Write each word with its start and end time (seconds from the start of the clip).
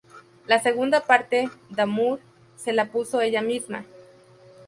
La 0.47 0.59
segunda 0.59 1.01
parte, 1.01 1.51
"d'Amour", 1.69 2.19
se 2.57 2.73
la 2.73 2.85
puso 2.91 3.21
ella 3.21 3.43
misma. 3.43 3.85